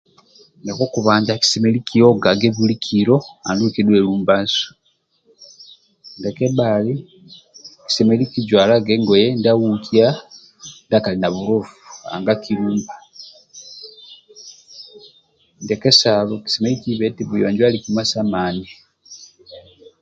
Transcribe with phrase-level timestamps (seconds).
[0.59, 3.17] Ndia kokubanja kisemelelu kiogage buli kilo
[3.47, 4.69] andulu kidhuwe lumbasu
[6.17, 6.93] ndia kebhali
[7.85, 10.07] kisemelelu kijwalage ngoye ndia aukia
[10.85, 11.73] ndia kali na bulofu
[15.63, 18.67] ndia kesalo kisemelelu kibe ngu buyonjo ali kima sa mani